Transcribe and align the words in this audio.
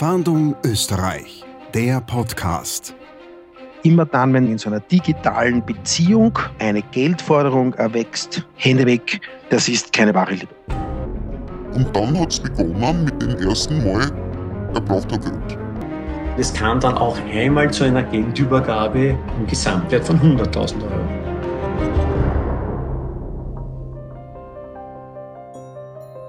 Fahndung 0.00 0.56
Österreich, 0.64 1.44
der 1.74 2.00
Podcast. 2.00 2.94
Immer 3.82 4.06
dann, 4.06 4.32
wenn 4.32 4.46
in 4.46 4.56
so 4.56 4.70
einer 4.70 4.80
digitalen 4.80 5.62
Beziehung 5.62 6.38
eine 6.58 6.80
Geldforderung 6.80 7.74
erwächst, 7.74 8.42
Hände 8.56 8.86
weg, 8.86 9.20
das 9.50 9.68
ist 9.68 9.92
keine 9.92 10.14
wahre 10.14 10.32
Liebe. 10.32 10.54
Und 11.74 11.94
dann 11.94 12.18
hat 12.18 12.32
es 12.32 12.40
begonnen 12.40 13.04
mit 13.04 13.20
dem 13.20 13.46
ersten 13.46 13.84
Mal, 13.84 14.10
er 14.72 14.80
braucht 14.80 15.12
er 15.12 15.18
Geld. 15.18 15.58
Es 16.38 16.54
kam 16.54 16.80
dann 16.80 16.96
auch 16.96 17.18
einmal 17.30 17.70
zu 17.70 17.84
einer 17.84 18.02
Geldübergabe 18.04 19.18
im 19.38 19.46
Gesamtwert 19.46 20.06
von 20.06 20.18
100.000 20.18 20.76
Euro. 20.82 21.08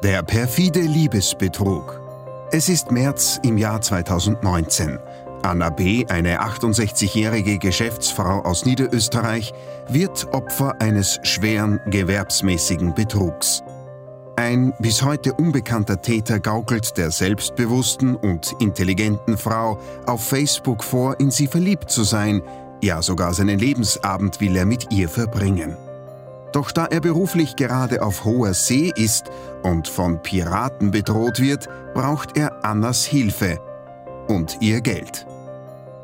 Der 0.04 0.24
perfide 0.24 0.82
Liebesbetrug. 0.82 2.01
Es 2.54 2.68
ist 2.68 2.92
März 2.92 3.40
im 3.44 3.58
Jahr 3.58 3.80
2019. 3.80 5.00
Anna 5.42 5.70
B., 5.70 6.06
eine 6.10 6.42
68-jährige 6.42 7.58
Geschäftsfrau 7.58 8.42
aus 8.42 8.66
Niederösterreich, 8.66 9.54
wird 9.88 10.28
Opfer 10.34 10.76
eines 10.82 11.22
schweren 11.24 11.80
gewerbsmäßigen 11.86 12.94
Betrugs. 12.94 13.64
Ein 14.36 14.74
bis 14.80 15.02
heute 15.02 15.32
unbekannter 15.34 16.02
Täter 16.02 16.42
gaukelt 16.42 16.98
der 16.98 17.12
selbstbewussten 17.12 18.18
und 18.18 18.54
intelligenten 18.60 19.38
Frau 19.38 19.80
auf 20.06 20.22
Facebook 20.22 20.84
vor, 20.84 21.22
in 21.22 21.32
sie 21.32 21.48
verliebt 21.48 21.90
zu 21.90 22.04
sein, 22.04 22.42
ja 22.82 23.02
sogar 23.02 23.34
seinen 23.34 23.60
Lebensabend 23.60 24.42
will 24.42 24.58
er 24.58 24.66
mit 24.66 24.92
ihr 24.92 25.08
verbringen. 25.08 25.78
Doch 26.52 26.72
da 26.72 26.86
er 26.86 27.00
beruflich 27.00 27.56
gerade 27.56 28.02
auf 28.02 28.26
hoher 28.26 28.54
See 28.54 28.92
ist 28.96 29.32
und 29.64 29.88
von 29.88 30.22
Piraten 30.22 30.92
bedroht 30.92 31.40
wird, 31.40 31.70
braucht 31.94 32.38
er 32.38 32.66
Annas 32.66 33.06
Hilfe 33.06 33.60
und 34.28 34.58
ihr 34.60 34.82
Geld. 34.82 35.26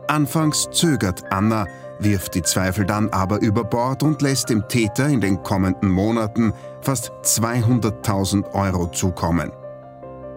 Anfangs 0.08 0.70
zögert 0.72 1.24
Anna, 1.32 1.66
wirft 2.00 2.36
die 2.36 2.44
Zweifel 2.44 2.86
dann 2.86 3.10
aber 3.10 3.42
über 3.42 3.64
Bord 3.64 4.04
und 4.04 4.22
lässt 4.22 4.50
dem 4.50 4.68
Täter 4.68 5.08
in 5.08 5.20
den 5.20 5.44
kommenden 5.44 5.90
Monaten 5.90 6.54
fast 6.82 7.12
200.000 7.24 8.54
Euro 8.54 8.88
zukommen. 8.88 9.52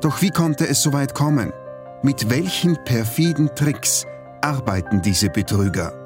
Doch 0.00 0.22
wie 0.22 0.30
konnte 0.30 0.66
es 0.66 0.82
so 0.82 0.92
weit 0.92 1.14
kommen? 1.14 1.52
Mit 2.02 2.30
welchen 2.30 2.82
perfiden 2.84 3.54
Tricks 3.54 4.06
arbeiten 4.40 5.02
diese 5.02 5.28
Betrüger? 5.28 5.99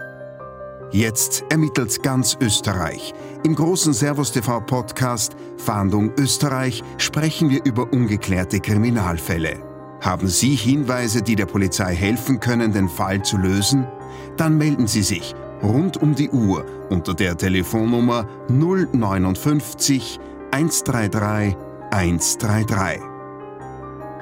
Jetzt 0.94 1.44
ermittelt 1.48 2.04
ganz 2.04 2.38
Österreich. 2.40 3.14
Im 3.42 3.56
großen 3.56 3.92
Servus 3.92 4.30
TV 4.30 4.60
Podcast 4.60 5.34
Fahndung 5.56 6.12
Österreich 6.16 6.84
sprechen 6.98 7.50
wir 7.50 7.64
über 7.64 7.92
ungeklärte 7.92 8.60
Kriminalfälle. 8.60 9.60
Haben 10.00 10.28
Sie 10.28 10.54
Hinweise, 10.54 11.20
die 11.20 11.34
der 11.34 11.46
Polizei 11.46 11.96
helfen 11.96 12.38
können, 12.38 12.72
den 12.72 12.88
Fall 12.88 13.24
zu 13.24 13.38
lösen? 13.38 13.88
Dann 14.36 14.56
melden 14.56 14.86
Sie 14.86 15.02
sich 15.02 15.34
rund 15.64 15.96
um 15.96 16.14
die 16.14 16.30
Uhr 16.30 16.64
unter 16.90 17.12
der 17.12 17.36
Telefonnummer 17.36 18.28
059 18.48 20.20
133 20.52 21.56
133. 21.90 23.02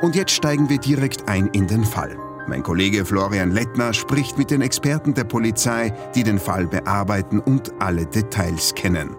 Und 0.00 0.17
jetzt 0.17 0.33
steigen 0.33 0.70
wir 0.70 0.78
direkt 0.78 1.28
ein 1.28 1.48
in 1.48 1.67
den 1.67 1.84
Fall. 1.84 2.22
Mein 2.48 2.62
Kollege 2.65 3.05
Florian 3.05 3.53
Lettner 3.53 3.93
spricht 3.93 4.37
mit 4.37 4.51
den 4.51 4.62
Experten 4.62 5.15
der 5.15 5.25
Polizei, 5.25 5.93
die 6.15 6.25
den 6.25 6.39
Fall 6.39 6.67
bearbeiten 6.67 7.39
und 7.39 7.73
alle 7.81 8.07
Details 8.07 8.75
kennen. 8.75 9.17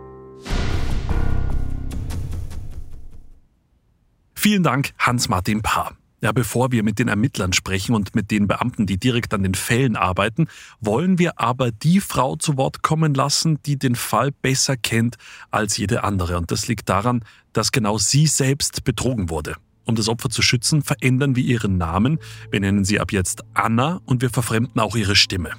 Vielen 4.35 4.63
Dank, 4.63 4.91
Hans-Martin 4.99 5.61
Paar. 5.61 5.95
Ja, 6.19 6.33
bevor 6.33 6.71
wir 6.71 6.83
mit 6.83 6.99
den 6.99 7.07
Ermittlern 7.07 7.53
sprechen 7.53 7.95
und 7.95 8.13
mit 8.13 8.29
den 8.29 8.47
Beamten, 8.47 8.85
die 8.85 8.97
direkt 8.97 9.33
an 9.33 9.43
den 9.43 9.55
Fällen 9.55 9.95
arbeiten, 9.95 10.47
wollen 10.81 11.17
wir 11.17 11.39
aber 11.39 11.71
die 11.71 12.01
Frau 12.01 12.35
zu 12.35 12.57
Wort 12.57 12.81
kommen 12.81 13.13
lassen, 13.13 13.59
die 13.65 13.77
den 13.77 13.95
Fall 13.95 14.31
besser 14.31 14.75
kennt 14.75 15.15
als 15.49 15.77
jede 15.77 16.03
andere. 16.03 16.37
Und 16.37 16.51
das 16.51 16.67
liegt 16.67 16.89
daran, 16.89 17.23
dass 17.53 17.71
genau 17.71 17.97
sie 17.97 18.27
selbst 18.27 18.83
betrogen 18.83 19.29
wurde. 19.29 19.55
Um 19.85 19.95
das 19.95 20.07
Opfer 20.07 20.29
zu 20.29 20.41
schützen, 20.41 20.81
verändern 20.81 21.35
wir 21.35 21.43
ihren 21.43 21.77
Namen. 21.77 22.19
Wir 22.51 22.59
nennen 22.59 22.85
sie 22.85 22.99
ab 22.99 23.11
jetzt 23.11 23.43
Anna 23.53 24.01
und 24.05 24.21
wir 24.21 24.29
verfremden 24.29 24.79
auch 24.79 24.95
ihre 24.95 25.15
Stimme. 25.15 25.51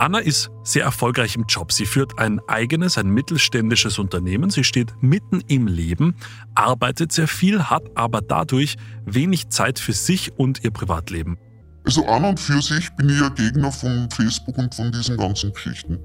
Anna 0.00 0.20
ist 0.20 0.50
sehr 0.62 0.84
erfolgreich 0.84 1.34
im 1.34 1.44
Job. 1.48 1.72
Sie 1.72 1.84
führt 1.84 2.18
ein 2.20 2.40
eigenes, 2.46 2.98
ein 2.98 3.08
mittelständisches 3.08 3.98
Unternehmen. 3.98 4.48
Sie 4.48 4.62
steht 4.62 4.92
mitten 5.00 5.42
im 5.48 5.66
Leben, 5.66 6.14
arbeitet 6.54 7.10
sehr 7.10 7.26
viel, 7.26 7.64
hat 7.64 7.82
aber 7.96 8.20
dadurch 8.20 8.76
wenig 9.06 9.48
Zeit 9.48 9.80
für 9.80 9.92
sich 9.92 10.38
und 10.38 10.62
ihr 10.62 10.70
Privatleben. 10.70 11.36
Also 11.84 12.06
an 12.06 12.24
und 12.24 12.38
für 12.38 12.62
sich 12.62 12.90
bin 12.96 13.08
ich 13.08 13.18
ja 13.18 13.28
Gegner 13.30 13.72
von 13.72 14.08
Facebook 14.10 14.56
und 14.58 14.72
von 14.74 14.92
diesen 14.92 15.16
ganzen 15.16 15.52
Geschichten. 15.52 15.98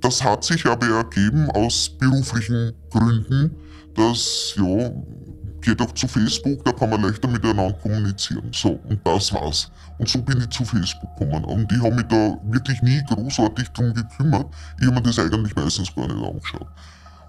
Das 0.00 0.22
hat 0.22 0.44
sich 0.44 0.66
aber 0.66 0.86
ergeben 0.86 1.50
aus 1.50 1.88
beruflichen 1.98 2.72
Gründen, 2.90 3.56
dass 3.94 4.54
ja 4.56 4.90
geh 5.62 5.74
doch 5.74 5.92
zu 5.92 6.06
Facebook, 6.06 6.64
da 6.64 6.72
kann 6.72 6.90
man 6.90 7.02
leichter 7.02 7.28
miteinander 7.28 7.72
kommunizieren. 7.74 8.50
So, 8.52 8.80
und 8.88 9.00
das 9.06 9.32
war's. 9.32 9.70
Und 9.98 10.08
so 10.08 10.20
bin 10.20 10.38
ich 10.40 10.48
zu 10.50 10.64
Facebook 10.64 11.16
gekommen. 11.18 11.44
Und 11.44 11.72
ich 11.72 11.82
habe 11.82 11.94
mich 11.94 12.06
da 12.06 12.36
wirklich 12.44 12.82
nie 12.82 13.02
großartig 13.08 13.68
drum 13.70 13.94
gekümmert. 13.94 14.46
Ich 14.80 14.86
habe 14.86 14.96
mir 14.96 15.02
das 15.02 15.18
eigentlich 15.18 15.54
meistens 15.54 15.94
gar 15.94 16.08
nicht 16.08 16.24
angeschaut. 16.24 16.66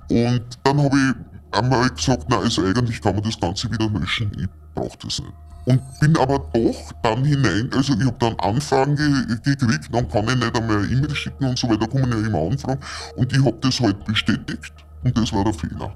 Und 0.10 0.44
dann 0.64 0.82
habe 0.82 0.98
ich 0.98 1.58
einmal 1.58 1.90
gesagt, 1.90 2.26
na, 2.30 2.40
also 2.40 2.64
eigentlich 2.66 3.02
kann 3.02 3.16
man 3.16 3.24
das 3.24 3.40
Ganze 3.40 3.72
wieder 3.72 3.90
löschen. 3.90 4.32
Ich 4.38 4.48
brauche 4.74 4.98
das 5.04 5.20
nicht. 5.20 5.34
Und 5.66 5.82
bin 6.02 6.18
aber 6.18 6.40
doch 6.54 6.92
dann 7.04 7.24
hinein, 7.24 7.70
also 7.74 7.94
ich 7.94 8.06
habe 8.06 8.18
dann 8.20 8.38
Anfragen 8.40 8.98
ge 8.98 9.38
gekriegt, 9.44 9.88
dann 9.94 10.10
kann 10.10 10.28
ich 10.28 10.36
nicht 10.36 10.58
einmal 10.58 10.92
E-Mail 10.92 11.16
schicken 11.16 11.46
und 11.46 11.58
so 11.58 11.70
weiter, 11.70 11.88
kommen 11.88 12.12
ja 12.12 12.28
immer 12.28 12.52
Anfragen. 12.52 12.82
Und 13.16 13.32
ich 13.32 13.46
habe 13.46 13.58
das 13.62 13.80
halt 13.80 14.04
bestätigt 14.04 14.74
und 15.04 15.18
das 15.18 15.32
war 15.32 15.46
der 15.46 15.54
Fehler. 15.54 15.96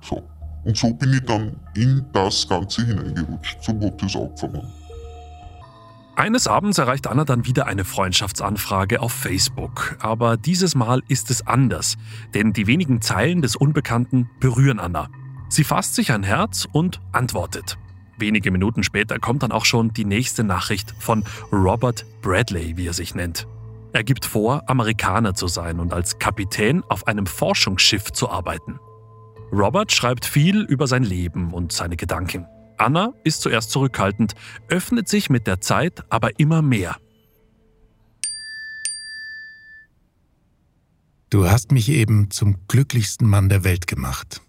So. 0.00 0.22
Und 0.64 0.76
so 0.76 0.92
bin 0.94 1.12
ich 1.12 1.24
dann 1.24 1.56
in 1.74 2.04
das 2.12 2.48
Ganze 2.48 2.86
hineingerutscht. 2.86 3.68
Hat 3.68 3.82
das 3.82 4.16
angefangen. 4.16 4.62
Eines 6.16 6.46
Abends 6.46 6.78
erreicht 6.78 7.08
Anna 7.08 7.24
dann 7.24 7.44
wieder 7.44 7.66
eine 7.66 7.84
Freundschaftsanfrage 7.84 9.00
auf 9.00 9.12
Facebook. 9.12 9.96
Aber 9.98 10.36
dieses 10.36 10.76
Mal 10.76 11.02
ist 11.08 11.30
es 11.30 11.44
anders, 11.46 11.96
denn 12.34 12.52
die 12.52 12.68
wenigen 12.68 13.02
Zeilen 13.02 13.42
des 13.42 13.56
Unbekannten 13.56 14.30
berühren 14.38 14.78
Anna. 14.78 15.08
Sie 15.48 15.64
fasst 15.64 15.96
sich 15.96 16.12
ein 16.12 16.22
Herz 16.22 16.68
und 16.72 17.00
antwortet. 17.10 17.78
Wenige 18.16 18.52
Minuten 18.52 18.84
später 18.84 19.18
kommt 19.18 19.42
dann 19.42 19.50
auch 19.50 19.64
schon 19.64 19.92
die 19.92 20.04
nächste 20.04 20.44
Nachricht 20.44 20.94
von 21.00 21.24
Robert 21.50 22.06
Bradley, 22.22 22.76
wie 22.76 22.86
er 22.86 22.92
sich 22.92 23.16
nennt. 23.16 23.48
Er 23.92 24.04
gibt 24.04 24.24
vor, 24.24 24.62
Amerikaner 24.68 25.34
zu 25.34 25.48
sein 25.48 25.80
und 25.80 25.92
als 25.92 26.20
Kapitän 26.20 26.84
auf 26.88 27.08
einem 27.08 27.26
Forschungsschiff 27.26 28.12
zu 28.12 28.30
arbeiten. 28.30 28.78
Robert 29.54 29.92
schreibt 29.92 30.24
viel 30.24 30.62
über 30.62 30.88
sein 30.88 31.04
Leben 31.04 31.52
und 31.52 31.70
seine 31.70 31.96
Gedanken. 31.96 32.46
Anna 32.76 33.12
ist 33.22 33.40
zuerst 33.40 33.70
zurückhaltend, 33.70 34.34
öffnet 34.68 35.08
sich 35.08 35.30
mit 35.30 35.46
der 35.46 35.60
Zeit 35.60 36.02
aber 36.10 36.40
immer 36.40 36.60
mehr. 36.60 36.96
Du 41.30 41.48
hast 41.48 41.70
mich 41.70 41.88
eben 41.88 42.30
zum 42.30 42.66
glücklichsten 42.66 43.28
Mann 43.28 43.48
der 43.48 43.62
Welt 43.62 43.86
gemacht. 43.86 44.40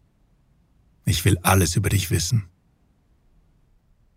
Ich 1.06 1.24
will 1.24 1.38
alles 1.44 1.76
über 1.76 1.90
dich 1.90 2.10
wissen. 2.10 2.50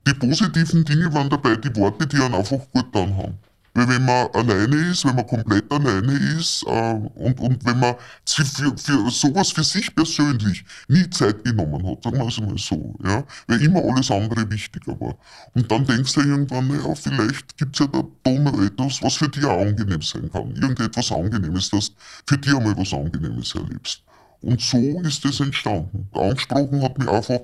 Die 0.06 0.14
positiven 0.14 0.86
Dinge 0.86 1.12
waren 1.12 1.28
dabei, 1.28 1.56
die 1.56 1.74
Worte, 1.76 2.06
die 2.06 2.16
einen 2.16 2.34
einfach 2.34 2.60
gut 2.72 2.86
dann 2.94 3.14
haben. 3.14 3.38
Weil 3.74 3.88
wenn 3.88 4.04
man 4.04 4.28
alleine 4.32 4.90
ist, 4.90 5.04
wenn 5.04 5.14
man 5.14 5.26
komplett 5.26 5.70
alleine 5.70 6.12
ist 6.38 6.64
äh, 6.66 6.92
und, 7.14 7.38
und 7.40 7.64
wenn 7.64 7.78
man 7.78 7.94
für, 8.24 8.44
für 8.44 9.10
sowas 9.10 9.50
für 9.50 9.64
sich 9.64 9.94
persönlich 9.94 10.64
nie 10.88 11.08
Zeit 11.10 11.44
genommen 11.44 11.86
hat, 11.86 12.02
sagen 12.02 12.18
wir 12.18 12.26
es 12.26 12.40
mal 12.40 12.58
so, 12.58 12.94
ja, 13.04 13.24
weil 13.46 13.62
immer 13.62 13.82
alles 13.84 14.10
andere 14.10 14.50
wichtiger 14.50 14.98
war. 15.00 15.16
Und 15.54 15.70
dann 15.70 15.84
denkst 15.86 16.12
du 16.14 16.20
irgendwann, 16.20 16.68
naja, 16.68 16.94
vielleicht 16.94 17.56
gibt 17.56 17.78
es 17.78 17.80
ja 17.80 17.86
da, 17.86 18.02
da 18.24 18.30
noch 18.30 18.60
etwas, 18.60 19.02
was 19.02 19.14
für 19.14 19.28
dich 19.28 19.44
auch 19.44 19.60
angenehm 19.60 20.02
sein 20.02 20.30
kann. 20.32 20.54
Irgendetwas 20.56 21.12
Angenehmes, 21.12 21.70
dass 21.70 21.92
für 22.26 22.38
dich 22.38 22.54
einmal 22.54 22.76
was 22.76 22.92
Angenehmes 22.92 23.54
erlebst. 23.54 24.02
Und 24.40 24.60
so 24.60 25.00
ist 25.02 25.24
es 25.24 25.40
entstanden. 25.40 26.08
Angesprochen 26.12 26.82
hat 26.82 26.98
mich 26.98 27.08
einfach, 27.08 27.40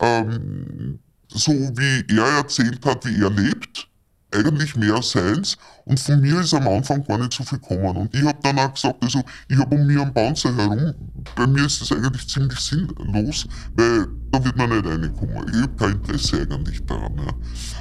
ähm, 0.00 0.98
so 1.28 1.52
wie 1.52 2.16
er 2.16 2.38
erzählt 2.38 2.84
hat, 2.84 3.04
wie 3.04 3.20
er 3.20 3.30
lebt, 3.30 3.88
eigentlich 4.36 4.76
mehr 4.76 5.02
seins 5.02 5.56
und 5.84 5.98
von 6.00 6.20
mir 6.20 6.40
ist 6.40 6.54
am 6.54 6.68
Anfang 6.68 7.04
gar 7.04 7.18
nicht 7.18 7.32
so 7.32 7.44
viel 7.44 7.58
gekommen. 7.58 7.96
Und 7.96 8.14
ich 8.14 8.22
habe 8.22 8.38
dann 8.42 8.58
auch 8.58 8.72
gesagt, 8.72 9.02
also 9.02 9.22
ich 9.48 9.56
habe 9.56 9.74
um 9.74 9.86
mir 9.86 10.02
einen 10.02 10.12
Panzer 10.12 10.54
herum, 10.56 10.94
bei 11.34 11.46
mir 11.46 11.66
ist 11.66 11.80
das 11.80 11.92
eigentlich 11.92 12.28
ziemlich 12.28 12.58
sinnlos, 12.58 13.46
weil 13.74 14.06
da 14.32 14.44
wird 14.44 14.56
man 14.56 14.70
nicht 14.70 14.86
reinkommen. 14.86 15.48
Ich 15.52 15.62
habe 15.62 15.76
kein 15.76 15.92
Interesse 15.92 16.42
eigentlich 16.42 16.84
daran. 16.86 17.16
Ja. 17.16 17.32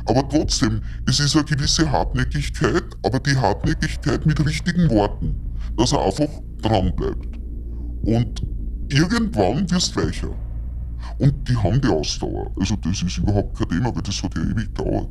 Aber 0.05 0.27
trotzdem, 0.29 0.81
es 1.07 1.19
ist 1.19 1.35
eine 1.35 1.45
gewisse 1.45 1.91
Hartnäckigkeit, 1.91 2.85
aber 3.03 3.19
die 3.19 3.35
Hartnäckigkeit 3.35 4.25
mit 4.25 4.45
richtigen 4.45 4.89
Worten, 4.89 5.35
dass 5.77 5.91
er 5.91 6.05
einfach 6.05 6.29
dran 6.61 6.95
bleibt. 6.95 7.37
Und 8.03 8.43
irgendwann 8.89 9.69
wirst 9.71 9.95
du 9.95 10.01
weicher. 10.01 10.35
Und 11.17 11.47
die 11.47 11.55
haben 11.55 11.81
die 11.81 11.87
Ausdauer. 11.87 12.51
Also 12.59 12.75
das 12.77 13.01
ist 13.01 13.17
überhaupt 13.17 13.57
kein 13.57 13.69
Thema, 13.69 13.95
weil 13.95 14.01
das 14.01 14.21
hat 14.21 14.35
ja 14.35 14.41
ewig 14.41 14.73
gedauert. 14.75 15.09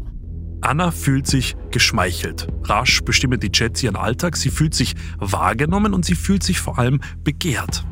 Anna 0.65 0.91
fühlt 0.91 1.27
sich 1.27 1.57
geschmeichelt. 1.71 2.49
Rasch 2.63 3.03
bestimmen 3.03 3.39
die 3.39 3.53
Chats 3.53 3.83
ihren 3.83 3.97
Alltag, 3.97 4.37
sie 4.37 4.51
fühlt 4.51 4.75
sich 4.75 4.95
wahrgenommen 5.19 5.93
und 5.93 6.05
sie 6.05 6.15
fühlt 6.15 6.43
sich 6.43 6.59
vor 6.59 6.79
allem 6.79 7.01
begehrt. 7.23 7.85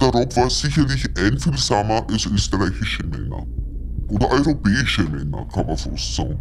Der 0.00 0.08
Rob 0.08 0.34
war 0.36 0.50
sicherlich 0.50 1.06
einfühlsamer 1.16 2.06
als 2.10 2.26
österreichische 2.26 3.04
Männer. 3.06 3.46
Oder 4.08 4.28
europäische 4.28 5.04
Männer, 5.04 5.46
kann 5.52 5.66
man 5.66 5.76
fast 5.76 6.16
sagen. 6.16 6.38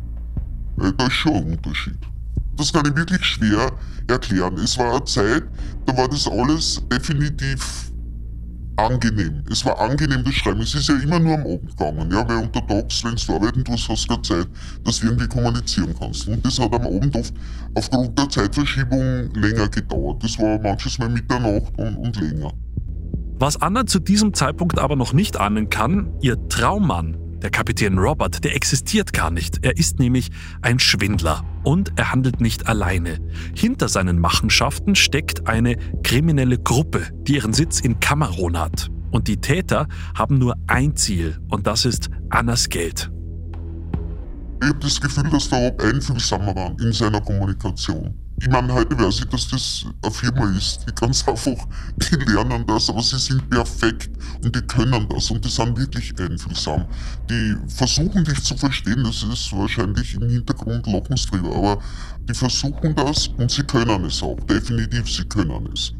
Äh, 0.81 0.91
da 0.97 1.05
ist 1.05 1.13
schon 1.13 1.35
ein 1.35 1.51
Unterschied. 1.51 1.99
Das 2.55 2.73
kann 2.73 2.85
ich 2.87 2.95
wirklich 2.95 3.23
schwer 3.23 3.71
erklären. 4.07 4.55
Es 4.55 4.77
war 4.77 4.95
eine 4.95 5.03
Zeit, 5.03 5.43
da 5.85 5.95
war 5.95 6.07
das 6.07 6.27
alles 6.27 6.81
definitiv 6.91 7.88
angenehm. 8.85 9.43
Es 9.51 9.65
war 9.65 9.79
angenehm, 9.79 10.23
das 10.23 10.33
Schreiben. 10.33 10.61
Es 10.61 10.75
ist 10.75 10.89
ja 10.89 10.95
immer 10.95 11.19
nur 11.19 11.33
am 11.35 11.41
Abend 11.41 11.77
gegangen, 11.77 12.11
ja, 12.11 12.27
weil 12.27 12.43
untertags, 12.43 13.03
wenn 13.03 13.15
du 13.15 13.33
arbeiten 13.33 13.63
tust, 13.63 13.89
hast 13.89 14.05
du 14.05 14.13
keine 14.13 14.21
Zeit, 14.21 14.47
dass 14.83 14.99
du 14.99 15.07
irgendwie 15.07 15.27
kommunizieren 15.27 15.95
kannst. 15.99 16.27
Und 16.27 16.45
das 16.45 16.59
hat 16.59 16.73
am 16.73 16.81
Abend 16.81 17.15
oft 17.15 17.33
aufgrund 17.75 18.17
der 18.17 18.29
Zeitverschiebung 18.29 19.33
länger 19.35 19.67
gedauert. 19.69 20.23
Das 20.23 20.37
war 20.39 20.59
manches 20.59 20.97
Mal 20.99 21.09
Mitternacht 21.09 21.71
und, 21.77 21.95
und 21.97 22.19
länger. 22.19 22.51
Was 23.39 23.61
Anna 23.61 23.85
zu 23.85 23.99
diesem 23.99 24.33
Zeitpunkt 24.33 24.79
aber 24.79 24.95
noch 24.95 25.13
nicht 25.13 25.39
ahnen 25.39 25.69
kann, 25.69 26.11
ihr 26.21 26.37
Traummann, 26.49 27.17
der 27.41 27.49
Kapitän 27.49 27.97
Robert, 27.97 28.43
der 28.43 28.55
existiert 28.55 29.13
gar 29.13 29.31
nicht. 29.31 29.59
Er 29.63 29.77
ist 29.77 29.99
nämlich 29.99 30.29
ein 30.61 30.79
Schwindler 30.79 31.43
und 31.63 31.93
er 31.97 32.11
handelt 32.11 32.41
nicht 32.41 32.67
alleine. 32.67 33.19
Hinter 33.55 33.87
seinen 33.87 34.19
Machenschaften 34.19 34.95
steckt 34.95 35.47
eine 35.47 35.75
kriminelle 36.03 36.57
Gruppe, 36.57 37.07
die 37.27 37.35
ihren 37.35 37.53
Sitz 37.53 37.79
in 37.79 37.99
Kamerun 37.99 38.59
hat. 38.59 38.89
Und 39.11 39.27
die 39.27 39.37
Täter 39.37 39.87
haben 40.15 40.37
nur 40.37 40.55
ein 40.67 40.95
Ziel 40.95 41.39
und 41.49 41.65
das 41.65 41.85
ist 41.85 42.09
Annas 42.29 42.69
Geld. 42.69 43.11
Ich 44.61 44.67
habe 44.67 44.79
das 44.79 44.99
Gefühl, 44.99 45.29
dass 45.29 45.49
der 45.49 45.59
Rob 45.59 45.81
einfühlsamer 45.81 46.55
war 46.55 46.75
in 46.79 46.91
seiner 46.91 47.21
Kommunikation. 47.21 48.13
Ich 48.41 48.47
meine, 48.47 48.73
heute 48.73 48.97
weiß 48.97 49.19
ich, 49.19 49.25
dass 49.25 49.49
das 49.49 49.85
eine 50.01 50.13
Firma 50.13 50.49
ist. 50.55 50.85
Die 50.87 50.95
ganz 50.95 51.27
einfach, 51.27 51.67
die 51.97 52.15
lernen 52.31 52.65
das, 52.67 52.89
aber 52.89 53.01
sie 53.01 53.19
sind 53.19 53.49
perfekt 53.49 54.09
und 54.41 54.55
die 54.55 54.61
können 54.61 55.07
das 55.09 55.29
und 55.29 55.43
die 55.43 55.49
sind 55.49 55.77
wirklich 55.77 56.13
einfühlsam. 56.17 56.85
Die 57.29 57.57
versuchen 57.67 58.23
dich 58.23 58.41
zu 58.41 58.55
verstehen, 58.55 59.03
das 59.03 59.23
ist 59.23 59.51
wahrscheinlich 59.51 60.15
im 60.15 60.29
Hintergrund 60.29 60.85
drüber, 60.85 61.53
aber 61.53 61.81
die 62.29 62.33
versuchen 62.33 62.95
das 62.95 63.27
und 63.27 63.51
sie 63.51 63.63
können 63.63 64.05
es 64.05 64.23
auch. 64.23 64.39
Definitiv, 64.41 65.11
sie 65.11 65.25
können 65.25 65.69
es. 65.73 65.93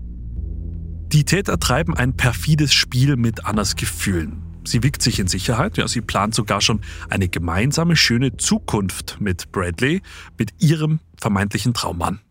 Die 1.12 1.26
Täter 1.26 1.60
treiben 1.60 1.94
ein 1.94 2.16
perfides 2.16 2.74
Spiel 2.74 3.18
mit 3.18 3.46
Annas 3.46 3.76
Gefühlen. 3.76 4.44
Sie 4.64 4.82
wiegt 4.84 5.02
sich 5.02 5.20
in 5.20 5.28
Sicherheit, 5.28 5.78
ja, 5.78 5.88
sie 5.88 6.02
plant 6.02 6.36
sogar 6.36 6.62
schon 6.62 6.82
eine 7.10 7.28
gemeinsame 7.28 7.98
schöne 7.98 8.38
Zukunft 8.38 9.18
mit 9.20 9.52
Bradley, 9.52 10.02
mit 10.38 10.54
ihrem 10.60 11.00
vermeintlichen 11.18 11.74
Traummann. 11.74 12.22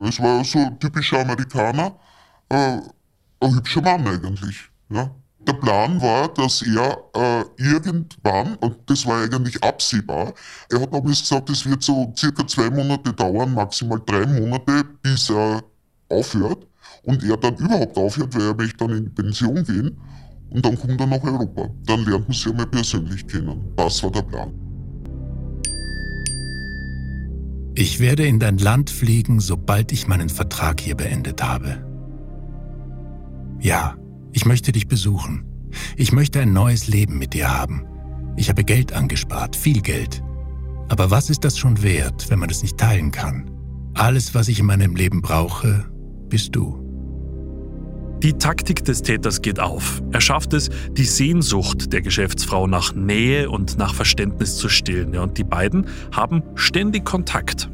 Es 0.00 0.18
war 0.18 0.42
so 0.44 0.58
ein 0.58 0.78
typischer 0.80 1.20
Amerikaner, 1.20 1.94
äh, 2.48 2.78
ein 3.40 3.54
hübscher 3.54 3.82
Mann 3.82 4.06
eigentlich. 4.06 4.70
Ja. 4.88 5.10
Der 5.46 5.52
Plan 5.54 6.00
war, 6.00 6.28
dass 6.34 6.62
er 6.62 6.98
äh, 7.14 7.44
irgendwann, 7.56 8.56
und 8.56 8.78
das 8.86 9.06
war 9.06 9.22
eigentlich 9.22 9.62
absehbar, 9.62 10.32
er 10.70 10.80
hat 10.80 10.92
damals 10.92 11.20
gesagt, 11.20 11.50
es 11.50 11.66
wird 11.66 11.82
so 11.82 12.12
circa 12.16 12.46
zwei 12.46 12.70
Monate 12.70 13.12
dauern, 13.12 13.54
maximal 13.54 14.00
drei 14.04 14.26
Monate, 14.26 14.84
bis 15.02 15.30
er 15.30 15.62
aufhört. 16.08 16.66
Und 17.02 17.22
er 17.22 17.36
dann 17.36 17.56
überhaupt 17.56 17.96
aufhört, 17.96 18.34
weil 18.34 18.48
er 18.48 18.54
möchte 18.54 18.76
dann 18.78 18.96
in 18.96 19.14
Pension 19.14 19.64
gehen. 19.64 19.98
Und 20.50 20.64
dann 20.64 20.78
kommt 20.78 21.00
er 21.00 21.06
nach 21.06 21.22
Europa. 21.22 21.68
Dann 21.86 22.04
lernt 22.04 22.28
man 22.28 22.36
sie 22.36 22.50
einmal 22.50 22.66
persönlich 22.66 23.26
kennen. 23.26 23.72
Das 23.76 24.02
war 24.02 24.10
der 24.10 24.22
Plan. 24.22 24.69
Ich 27.80 27.98
werde 27.98 28.26
in 28.26 28.38
dein 28.38 28.58
Land 28.58 28.90
fliegen, 28.90 29.40
sobald 29.40 29.90
ich 29.90 30.06
meinen 30.06 30.28
Vertrag 30.28 30.82
hier 30.82 30.94
beendet 30.94 31.42
habe. 31.42 31.82
Ja, 33.58 33.96
ich 34.32 34.44
möchte 34.44 34.70
dich 34.70 34.86
besuchen. 34.86 35.46
Ich 35.96 36.12
möchte 36.12 36.42
ein 36.42 36.52
neues 36.52 36.88
Leben 36.88 37.18
mit 37.18 37.32
dir 37.32 37.50
haben. 37.50 37.86
Ich 38.36 38.50
habe 38.50 38.64
Geld 38.64 38.92
angespart, 38.92 39.56
viel 39.56 39.80
Geld. 39.80 40.22
Aber 40.90 41.10
was 41.10 41.30
ist 41.30 41.42
das 41.42 41.56
schon 41.56 41.82
wert, 41.82 42.28
wenn 42.28 42.38
man 42.38 42.50
es 42.50 42.60
nicht 42.60 42.76
teilen 42.76 43.12
kann? 43.12 43.50
Alles, 43.94 44.34
was 44.34 44.48
ich 44.48 44.60
in 44.60 44.66
meinem 44.66 44.94
Leben 44.94 45.22
brauche, 45.22 45.90
bist 46.28 46.54
du. 46.54 46.89
Die 48.22 48.34
Taktik 48.34 48.84
des 48.84 49.00
Täters 49.00 49.40
geht 49.40 49.58
auf. 49.58 50.02
Er 50.12 50.20
schafft 50.20 50.52
es, 50.52 50.68
die 50.92 51.06
Sehnsucht 51.06 51.90
der 51.90 52.02
Geschäftsfrau 52.02 52.66
nach 52.66 52.92
Nähe 52.94 53.48
und 53.48 53.78
nach 53.78 53.94
Verständnis 53.94 54.58
zu 54.58 54.68
stillen. 54.68 55.16
und 55.16 55.38
die 55.38 55.44
beiden 55.44 55.86
haben 56.12 56.42
ständig 56.54 57.06
Kontakt. 57.06 57.70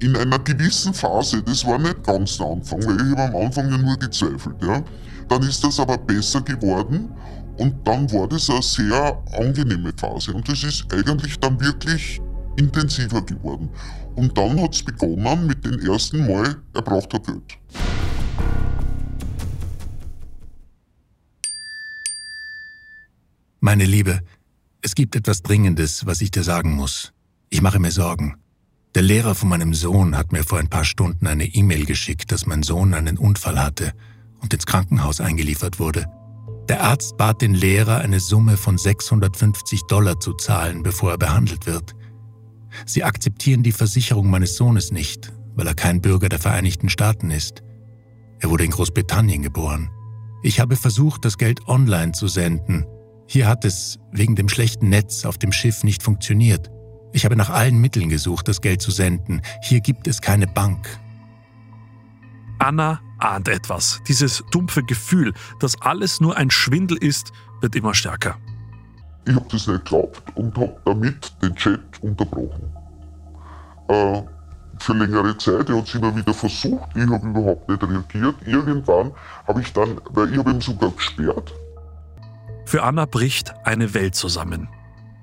In 0.00 0.14
einer 0.14 0.38
gewissen 0.38 0.92
Phase, 0.92 1.42
das 1.42 1.64
war 1.64 1.78
nicht 1.78 2.04
ganz 2.04 2.36
der 2.36 2.48
Anfang, 2.48 2.84
weil 2.84 2.96
ich 2.96 3.16
habe 3.16 3.34
am 3.34 3.46
Anfang 3.46 3.70
ja 3.70 3.78
nur 3.78 3.96
gezweifelt. 3.96 4.56
Ja. 4.62 4.84
Dann 5.30 5.42
ist 5.42 5.64
das 5.64 5.80
aber 5.80 5.96
besser 5.96 6.42
geworden 6.42 7.08
und 7.56 7.74
dann 7.84 8.12
war 8.12 8.28
das 8.28 8.50
eine 8.50 8.60
sehr 8.62 9.22
angenehme 9.38 9.90
Phase. 9.96 10.34
Und 10.34 10.46
das 10.46 10.62
ist 10.62 10.84
eigentlich 10.92 11.40
dann 11.40 11.58
wirklich 11.58 12.20
intensiver 12.58 13.22
geworden. 13.22 13.70
Und 14.16 14.36
dann 14.36 14.60
hat 14.60 14.74
es 14.74 14.82
begonnen 14.82 15.46
mit 15.46 15.64
dem 15.64 15.80
ersten 15.80 16.26
Mal, 16.26 16.56
er 16.74 16.82
braucht 16.82 17.10
Geld. 17.10 17.58
Meine 23.60 23.86
Liebe, 23.86 24.20
es 24.82 24.94
gibt 24.94 25.16
etwas 25.16 25.42
Dringendes, 25.42 26.06
was 26.06 26.20
ich 26.20 26.30
dir 26.30 26.44
sagen 26.44 26.76
muss. 26.76 27.12
Ich 27.50 27.60
mache 27.60 27.80
mir 27.80 27.90
Sorgen. 27.90 28.36
Der 28.94 29.02
Lehrer 29.02 29.34
von 29.34 29.48
meinem 29.48 29.74
Sohn 29.74 30.16
hat 30.16 30.30
mir 30.30 30.44
vor 30.44 30.60
ein 30.60 30.70
paar 30.70 30.84
Stunden 30.84 31.26
eine 31.26 31.44
E-Mail 31.44 31.84
geschickt, 31.84 32.30
dass 32.30 32.46
mein 32.46 32.62
Sohn 32.62 32.94
einen 32.94 33.18
Unfall 33.18 33.60
hatte 33.60 33.94
und 34.40 34.54
ins 34.54 34.64
Krankenhaus 34.64 35.20
eingeliefert 35.20 35.80
wurde. 35.80 36.06
Der 36.68 36.84
Arzt 36.84 37.16
bat 37.16 37.42
den 37.42 37.52
Lehrer, 37.52 37.98
eine 37.98 38.20
Summe 38.20 38.56
von 38.56 38.78
650 38.78 39.82
Dollar 39.88 40.20
zu 40.20 40.34
zahlen, 40.34 40.84
bevor 40.84 41.10
er 41.10 41.18
behandelt 41.18 41.66
wird. 41.66 41.96
Sie 42.86 43.02
akzeptieren 43.02 43.64
die 43.64 43.72
Versicherung 43.72 44.30
meines 44.30 44.54
Sohnes 44.54 44.92
nicht, 44.92 45.32
weil 45.56 45.66
er 45.66 45.74
kein 45.74 46.00
Bürger 46.00 46.28
der 46.28 46.38
Vereinigten 46.38 46.90
Staaten 46.90 47.32
ist. 47.32 47.64
Er 48.38 48.50
wurde 48.50 48.64
in 48.64 48.70
Großbritannien 48.70 49.42
geboren. 49.42 49.90
Ich 50.44 50.60
habe 50.60 50.76
versucht, 50.76 51.24
das 51.24 51.38
Geld 51.38 51.66
online 51.66 52.12
zu 52.12 52.28
senden, 52.28 52.86
hier 53.30 53.46
hat 53.46 53.66
es 53.66 53.98
wegen 54.10 54.36
dem 54.36 54.48
schlechten 54.48 54.88
Netz 54.88 55.26
auf 55.26 55.36
dem 55.36 55.52
Schiff 55.52 55.84
nicht 55.84 56.02
funktioniert. 56.02 56.70
Ich 57.12 57.26
habe 57.26 57.36
nach 57.36 57.50
allen 57.50 57.78
Mitteln 57.78 58.08
gesucht, 58.08 58.48
das 58.48 58.62
Geld 58.62 58.80
zu 58.80 58.90
senden. 58.90 59.42
Hier 59.62 59.80
gibt 59.80 60.08
es 60.08 60.22
keine 60.22 60.46
Bank. 60.46 60.88
Anna 62.58 63.02
ahnt 63.18 63.48
etwas. 63.48 64.00
Dieses 64.08 64.42
dumpfe 64.50 64.82
Gefühl, 64.82 65.34
dass 65.60 65.80
alles 65.82 66.20
nur 66.20 66.38
ein 66.38 66.50
Schwindel 66.50 66.96
ist, 66.96 67.32
wird 67.60 67.76
immer 67.76 67.92
stärker. 67.92 68.38
Ich 69.26 69.34
habe 69.34 69.46
das 69.50 69.66
nicht 69.66 69.84
geglaubt 69.84 70.22
und 70.34 70.56
habe 70.56 70.80
damit 70.86 71.30
den 71.42 71.54
Chat 71.54 71.80
unterbrochen. 72.00 72.72
Äh, 73.88 74.22
für 74.78 74.94
längere 74.94 75.36
Zeit, 75.36 75.68
er 75.68 75.76
hat 75.76 75.86
es 75.86 75.94
immer 75.94 76.16
wieder 76.16 76.32
versucht, 76.32 76.88
ich 76.94 77.06
habe 77.10 77.28
überhaupt 77.28 77.68
nicht 77.68 77.82
reagiert. 77.82 78.36
Irgendwann 78.46 79.12
habe 79.46 79.60
ich 79.60 79.70
dann, 79.74 80.00
weil 80.12 80.32
ich 80.32 80.38
habe 80.38 80.50
ihn 80.52 80.62
sogar 80.62 80.90
gesperrt, 80.92 81.52
für 82.68 82.82
Anna 82.82 83.06
bricht 83.06 83.54
eine 83.64 83.94
Welt 83.94 84.14
zusammen. 84.14 84.68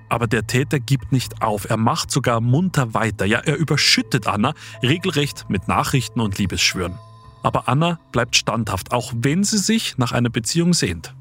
Aber 0.09 0.27
der 0.27 0.47
Täter 0.47 0.79
gibt 0.79 1.11
nicht 1.11 1.41
auf, 1.41 1.69
er 1.69 1.77
macht 1.77 2.09
sogar 2.09 2.41
munter 2.41 2.93
weiter, 2.93 3.25
ja, 3.25 3.39
er 3.39 3.55
überschüttet 3.55 4.27
Anna 4.27 4.53
regelrecht 4.81 5.45
mit 5.47 5.67
Nachrichten 5.67 6.21
und 6.21 6.37
Liebesschwüren. 6.37 6.97
Aber 7.43 7.69
Anna 7.69 7.99
bleibt 8.11 8.35
standhaft, 8.35 8.91
auch 8.91 9.13
wenn 9.15 9.43
sie 9.43 9.59
sich 9.59 9.97
nach 9.97 10.11
einer 10.11 10.29
Beziehung 10.29 10.73
sehnt. 10.73 11.13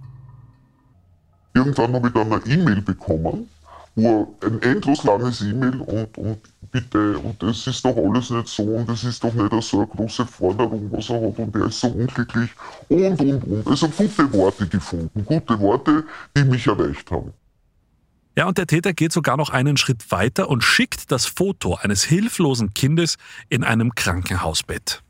Irgendwann 1.52 1.92
habe 1.92 2.08
ich 2.08 2.14
dann 2.14 2.32
eine 2.32 2.44
E-Mail 2.46 2.80
bekommen, 2.80 3.48
wo 3.94 4.34
ein 4.42 4.62
endlos 4.62 5.04
langes 5.04 5.42
E-Mail 5.42 5.80
und, 5.80 6.18
und 6.18 6.38
bitte, 6.74 7.16
und 7.20 7.40
das 7.40 7.68
ist 7.68 7.84
doch 7.84 7.96
alles 7.96 8.30
nicht 8.30 8.48
so 8.48 8.64
und 8.64 8.88
das 8.88 9.04
ist 9.04 9.22
doch 9.22 9.32
nicht 9.32 9.62
so 9.62 9.78
eine 9.78 9.86
große 9.86 10.26
Forderung, 10.26 10.90
was 10.90 11.08
er 11.08 11.28
hat 11.28 11.38
und 11.38 11.54
er 11.54 11.66
ist 11.66 11.78
so 11.78 11.86
unglücklich 11.86 12.50
und, 12.88 13.20
und, 13.20 13.44
und. 13.44 13.66
Also 13.68 13.88
gute 13.88 14.32
Worte 14.32 14.66
gefunden, 14.66 15.24
gute 15.24 15.58
Worte, 15.60 16.04
die 16.36 16.42
mich 16.42 16.66
erreicht 16.66 17.08
haben. 17.12 17.32
Ja, 18.36 18.48
und 18.48 18.58
der 18.58 18.66
Täter 18.66 18.92
geht 18.92 19.12
sogar 19.12 19.36
noch 19.36 19.50
einen 19.50 19.76
Schritt 19.76 20.10
weiter 20.10 20.48
und 20.48 20.64
schickt 20.64 21.12
das 21.12 21.26
Foto 21.26 21.76
eines 21.76 22.02
hilflosen 22.02 22.74
Kindes 22.74 23.18
in 23.48 23.62
einem 23.62 23.94
Krankenhausbett. 23.94 25.04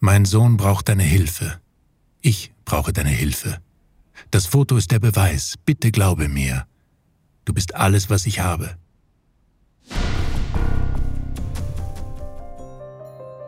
Mein 0.00 0.24
Sohn 0.24 0.56
braucht 0.56 0.88
deine 0.88 1.04
Hilfe. 1.04 1.60
Ich 2.20 2.52
brauche 2.64 2.92
deine 2.92 3.10
Hilfe. 3.10 3.58
Das 4.32 4.46
Foto 4.46 4.76
ist 4.76 4.90
der 4.90 4.98
Beweis. 4.98 5.54
Bitte 5.64 5.92
glaube 5.92 6.28
mir. 6.28 6.66
Du 7.46 7.54
bist 7.54 7.74
alles, 7.74 8.10
was 8.10 8.26
ich 8.26 8.40
habe. 8.40 8.76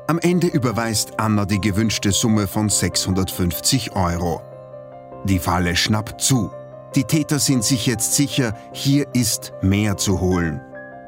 Am 0.06 0.18
Ende 0.20 0.46
überweist 0.46 1.20
Anna 1.20 1.44
die 1.44 1.60
gewünschte 1.60 2.12
Summe 2.12 2.46
von 2.46 2.70
650 2.70 3.92
Euro. 3.92 4.40
Die 5.24 5.38
Falle 5.38 5.76
schnappt 5.76 6.20
zu. 6.20 6.50
Die 6.94 7.04
Täter 7.04 7.38
sind 7.38 7.64
sich 7.64 7.84
jetzt 7.84 8.14
sicher, 8.14 8.54
hier 8.72 9.06
ist 9.12 9.52
mehr 9.60 9.98
zu 9.98 10.20
holen. 10.20 10.62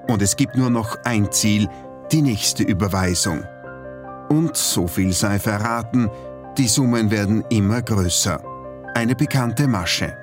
Und 0.09 0.21
es 0.21 0.37
gibt 0.37 0.57
nur 0.57 0.69
noch 0.69 0.99
ein 1.05 1.33
Ziel, 1.33 1.69
die 2.13 2.21
nächste 2.21 2.65
Überweisung. 2.65 3.45
Und 4.29 4.57
so 4.57 4.87
viel 4.87 5.13
sei 5.13 5.39
verraten, 5.39 6.11
die 6.59 6.69
Summen 6.69 7.11
werden 7.11 7.45
immer 7.51 7.81
größer. 7.81 8.43
Eine 8.95 9.15
bekannte 9.15 9.69
Masche. 9.69 10.20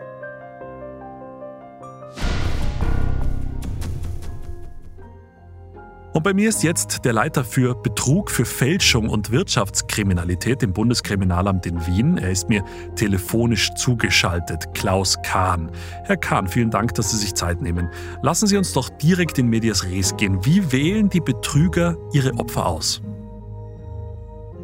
Und 6.18 6.24
bei 6.24 6.34
mir 6.34 6.50
ist 6.50 6.64
jetzt 6.64 7.06
der 7.06 7.14
Leiter 7.14 7.44
für 7.44 7.76
Betrug, 7.76 8.32
für 8.32 8.44
Fälschung 8.44 9.08
und 9.08 9.30
Wirtschaftskriminalität 9.30 10.64
im 10.64 10.74
Bundeskriminalamt 10.74 11.68
in 11.68 11.86
Wien. 11.86 12.18
Er 12.18 12.32
ist 12.32 12.50
mir 12.50 12.64
telefonisch 12.96 13.72
zugeschaltet, 13.76 14.74
Klaus 14.74 15.16
Kahn. 15.22 15.70
Herr 16.06 16.18
Kahn, 16.18 16.48
vielen 16.48 16.72
Dank, 16.72 16.96
dass 16.96 17.12
Sie 17.12 17.18
sich 17.18 17.36
Zeit 17.36 17.62
nehmen. 17.62 17.92
Lassen 18.24 18.48
Sie 18.48 18.58
uns 18.58 18.74
doch 18.74 18.90
direkt 18.90 19.38
in 19.38 19.48
Medias 19.48 19.84
Res 19.84 20.18
gehen. 20.18 20.44
Wie 20.44 20.72
wählen 20.72 21.08
die 21.08 21.20
Betrüger 21.20 21.96
ihre 22.14 22.34
Opfer 22.40 22.66
aus? 22.66 23.00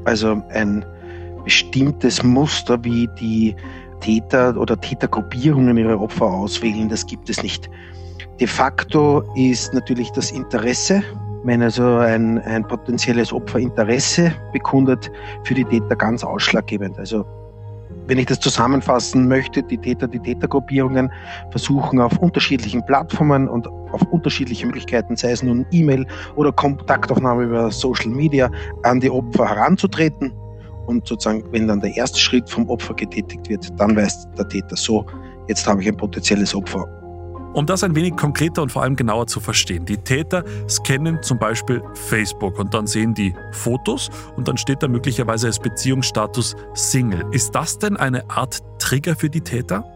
Also 0.05 0.41
ein 0.49 0.83
bestimmtes 1.43 2.23
Muster, 2.23 2.83
wie 2.83 3.07
die 3.19 3.55
Täter 3.99 4.57
oder 4.57 4.81
Tätergruppierungen 4.81 5.77
ihre 5.77 5.99
Opfer 5.99 6.25
auswählen, 6.25 6.89
das 6.89 7.05
gibt 7.05 7.29
es 7.29 7.43
nicht. 7.43 7.69
De 8.39 8.47
facto 8.47 9.21
ist 9.35 9.71
natürlich 9.75 10.09
das 10.13 10.31
Interesse 10.31 11.03
wenn 11.43 11.61
also 11.61 11.97
ein, 11.97 12.39
ein 12.39 12.67
potenzielles 12.67 13.33
Opfer 13.33 13.59
Interesse 13.59 14.33
bekundet, 14.51 15.11
für 15.43 15.53
die 15.53 15.65
Täter 15.65 15.95
ganz 15.95 16.23
ausschlaggebend. 16.23 16.97
Also 16.97 17.25
wenn 18.07 18.17
ich 18.17 18.25
das 18.25 18.39
zusammenfassen 18.39 19.27
möchte, 19.27 19.63
die 19.63 19.77
Täter, 19.77 20.07
die 20.07 20.19
Tätergruppierungen 20.19 21.11
versuchen 21.51 22.01
auf 22.01 22.17
unterschiedlichen 22.17 22.85
Plattformen 22.85 23.47
und 23.47 23.67
auf 23.67 24.01
unterschiedliche 24.11 24.65
Möglichkeiten, 24.65 25.15
sei 25.15 25.31
es 25.31 25.43
nun 25.43 25.65
E-Mail 25.71 26.05
oder 26.35 26.51
Kontaktaufnahme 26.51 27.43
über 27.43 27.71
Social 27.71 28.09
Media, 28.09 28.49
an 28.83 28.99
die 28.99 29.09
Opfer 29.09 29.47
heranzutreten. 29.49 30.33
Und 30.87 31.07
sozusagen, 31.07 31.45
wenn 31.51 31.69
dann 31.69 31.79
der 31.79 31.95
erste 31.95 32.19
Schritt 32.19 32.49
vom 32.49 32.69
Opfer 32.69 32.93
getätigt 32.93 33.47
wird, 33.47 33.79
dann 33.79 33.95
weiß 33.95 34.27
der 34.37 34.49
Täter 34.49 34.75
so, 34.75 35.05
jetzt 35.47 35.65
habe 35.65 35.81
ich 35.81 35.87
ein 35.87 35.95
potenzielles 35.95 36.53
Opfer 36.53 36.85
um 37.53 37.65
das 37.65 37.83
ein 37.83 37.95
wenig 37.95 38.15
konkreter 38.15 38.61
und 38.61 38.71
vor 38.71 38.83
allem 38.83 38.95
genauer 38.95 39.27
zu 39.27 39.39
verstehen. 39.39 39.85
Die 39.85 39.97
Täter 39.97 40.43
scannen 40.67 41.21
zum 41.21 41.39
Beispiel 41.39 41.81
Facebook 41.93 42.59
und 42.59 42.73
dann 42.73 42.87
sehen 42.87 43.13
die 43.13 43.33
Fotos 43.51 44.09
und 44.35 44.47
dann 44.47 44.57
steht 44.57 44.83
da 44.83 44.87
möglicherweise 44.87 45.47
als 45.47 45.59
Beziehungsstatus 45.59 46.55
Single. 46.73 47.25
Ist 47.31 47.55
das 47.55 47.77
denn 47.77 47.97
eine 47.97 48.29
Art 48.29 48.61
Trigger 48.79 49.15
für 49.15 49.29
die 49.29 49.41
Täter? 49.41 49.92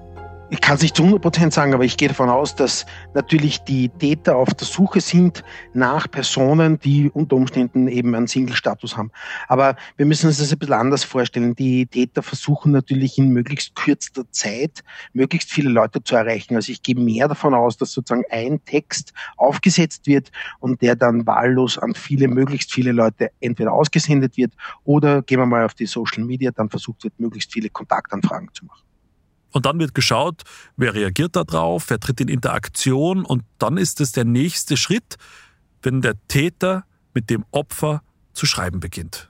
Ich 0.49 0.61
kann 0.61 0.75
es 0.77 0.81
nicht 0.81 0.95
zu 0.95 1.03
100 1.03 1.51
sagen, 1.51 1.73
aber 1.73 1.83
ich 1.83 1.97
gehe 1.97 2.07
davon 2.07 2.29
aus, 2.29 2.55
dass 2.55 2.85
natürlich 3.13 3.63
die 3.63 3.89
Täter 3.89 4.37
auf 4.37 4.53
der 4.53 4.65
Suche 4.65 5.01
sind 5.01 5.43
nach 5.73 6.09
Personen, 6.09 6.79
die 6.79 7.09
unter 7.09 7.35
Umständen 7.35 7.89
eben 7.89 8.15
einen 8.15 8.27
Single-Status 8.27 8.95
haben. 8.95 9.11
Aber 9.49 9.75
wir 9.97 10.05
müssen 10.05 10.27
uns 10.27 10.37
das 10.37 10.53
ein 10.53 10.59
bisschen 10.59 10.75
anders 10.75 11.03
vorstellen. 11.03 11.53
Die 11.55 11.85
Täter 11.85 12.23
versuchen 12.23 12.71
natürlich 12.71 13.17
in 13.17 13.29
möglichst 13.29 13.75
kürzester 13.75 14.23
Zeit 14.31 14.83
möglichst 15.11 15.51
viele 15.51 15.69
Leute 15.69 16.01
zu 16.01 16.15
erreichen. 16.15 16.55
Also 16.55 16.71
ich 16.71 16.81
gehe 16.81 16.95
mehr 16.95 17.27
davon 17.27 17.53
aus, 17.53 17.75
dass 17.75 17.91
sozusagen 17.91 18.23
ein 18.31 18.63
Text 18.63 19.13
aufgesetzt 19.35 20.07
wird 20.07 20.31
und 20.59 20.81
der 20.81 20.95
dann 20.95 21.27
wahllos 21.27 21.77
an 21.77 21.93
viele, 21.93 22.29
möglichst 22.29 22.71
viele 22.71 22.93
Leute 22.93 23.31
entweder 23.41 23.73
ausgesendet 23.73 24.37
wird 24.37 24.53
oder 24.85 25.21
gehen 25.23 25.39
wir 25.39 25.45
mal 25.45 25.65
auf 25.65 25.73
die 25.73 25.87
Social 25.87 26.23
Media, 26.23 26.51
dann 26.51 26.69
versucht 26.69 27.03
wird, 27.03 27.19
möglichst 27.19 27.51
viele 27.51 27.69
Kontaktanfragen 27.69 28.49
zu 28.53 28.65
machen. 28.65 28.86
Und 29.51 29.65
dann 29.65 29.79
wird 29.79 29.93
geschaut, 29.93 30.43
wer 30.75 30.93
reagiert 30.93 31.35
darauf, 31.35 31.89
wer 31.89 31.99
tritt 31.99 32.21
in 32.21 32.27
Interaktion 32.27 33.25
und 33.25 33.43
dann 33.59 33.77
ist 33.77 34.01
es 34.01 34.11
der 34.11 34.25
nächste 34.25 34.77
Schritt, 34.77 35.17
wenn 35.81 36.01
der 36.01 36.15
Täter 36.27 36.85
mit 37.13 37.29
dem 37.29 37.45
Opfer 37.51 38.01
zu 38.33 38.45
schreiben 38.45 38.79
beginnt. 38.79 39.29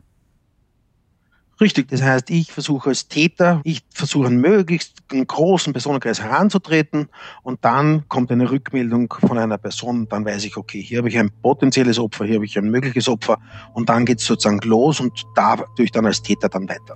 Richtig, 1.59 1.87
das 1.87 2.03
heißt, 2.03 2.29
ich 2.29 2.51
versuche 2.51 2.89
als 2.89 3.07
Täter, 3.07 3.61
ich 3.63 3.81
versuche 3.91 4.27
einen 4.27 4.39
möglichst 4.41 5.07
großen 5.09 5.73
Personenkreis 5.73 6.21
heranzutreten 6.21 7.09
und 7.41 7.65
dann 7.65 8.07
kommt 8.09 8.31
eine 8.31 8.51
Rückmeldung 8.51 9.11
von 9.11 9.39
einer 9.39 9.57
Person 9.57 10.07
dann 10.07 10.23
weiß 10.23 10.45
ich, 10.45 10.55
okay, 10.55 10.79
hier 10.79 10.99
habe 10.99 11.09
ich 11.09 11.17
ein 11.17 11.31
potenzielles 11.41 11.97
Opfer, 11.97 12.25
hier 12.25 12.35
habe 12.35 12.45
ich 12.45 12.57
ein 12.59 12.69
mögliches 12.69 13.07
Opfer 13.07 13.39
und 13.73 13.89
dann 13.89 14.05
geht 14.05 14.19
es 14.19 14.25
sozusagen 14.27 14.59
los 14.69 14.99
und 14.99 15.25
da 15.33 15.55
tue 15.55 15.85
ich 15.85 15.91
dann 15.91 16.05
als 16.05 16.21
Täter 16.21 16.47
dann 16.47 16.69
weiter. 16.69 16.95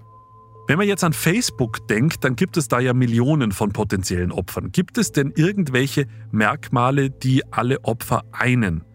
Wenn 0.72 0.78
man 0.78 0.88
jetzt 0.88 1.04
an 1.04 1.12
Facebook 1.12 1.86
denkt, 1.90 2.24
dann 2.24 2.38
gibt 2.38 2.56
es 2.56 2.70
da 2.70 2.80
ja 2.80 2.94
Millionen 2.94 3.52
von 3.52 3.74
potenziellen 3.74 4.32
Opfern. 4.32 4.72
Gibt 4.72 4.98
es 4.98 5.12
denn 5.12 5.34
irgendwelche 5.36 6.06
Merkmale, 6.32 7.10
die 7.10 7.44
alle 7.52 7.84
Opfer 7.84 8.24
einen? 8.32 8.86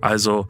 Also 0.00 0.46